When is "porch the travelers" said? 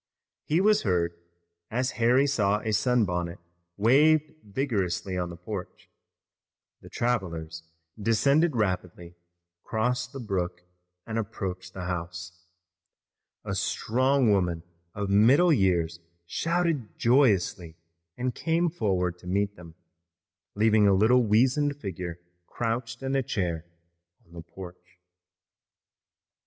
5.37-7.61